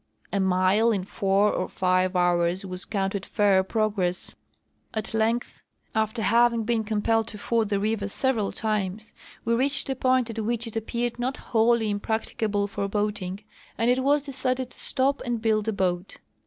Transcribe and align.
A 0.33 0.39
mile 0.39 0.91
in 0.91 1.03
four 1.03 1.53
or 1.53 1.69
five 1.69 2.15
hours 2.15 2.63
Avas 2.63 2.89
counted 2.89 3.23
fair 3.23 3.63
progress. 3.63 4.33
At 4.95 5.13
length, 5.13 5.61
after 5.93 6.23
having 6.23 6.63
been 6.63 6.83
compelled 6.83 7.27
to 7.27 7.37
ford 7.37 7.69
the 7.69 7.79
river 7.79 8.07
several 8.07 8.51
times, 8.51 9.13
we 9.45 9.53
reached 9.53 9.87
a 9.91 9.95
point 9.95 10.31
at 10.31 10.37
Avhich 10.37 10.65
it 10.65 10.75
appeared 10.75 11.19
not 11.19 11.35
Avholly 11.37 11.91
im 11.91 11.99
practicable 11.99 12.65
for 12.65 12.87
boating, 12.87 13.41
and 13.77 13.91
it 13.91 13.99
Avas 13.99 14.25
decided 14.25 14.71
to 14.71 14.79
stop 14.79 15.21
and 15.23 15.39
build 15.39 15.67
a 15.67 15.71
boat. 15.73 16.17